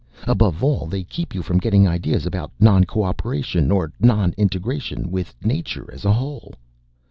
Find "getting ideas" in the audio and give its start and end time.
1.59-2.25